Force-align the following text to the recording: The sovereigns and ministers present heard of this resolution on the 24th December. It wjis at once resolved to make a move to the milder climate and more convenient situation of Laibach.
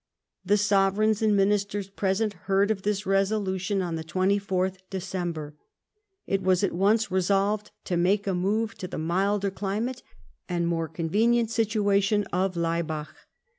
The 0.43 0.57
sovereigns 0.57 1.21
and 1.21 1.37
ministers 1.37 1.87
present 1.87 2.33
heard 2.49 2.71
of 2.71 2.81
this 2.81 3.05
resolution 3.05 3.83
on 3.83 3.97
the 3.97 4.03
24th 4.03 4.77
December. 4.89 5.53
It 6.25 6.41
wjis 6.41 6.63
at 6.63 6.73
once 6.73 7.11
resolved 7.11 7.69
to 7.85 7.97
make 7.97 8.25
a 8.25 8.33
move 8.33 8.73
to 8.79 8.87
the 8.87 8.97
milder 8.97 9.51
climate 9.51 10.01
and 10.49 10.67
more 10.67 10.87
convenient 10.87 11.51
situation 11.51 12.23
of 12.33 12.55
Laibach. 12.55 13.13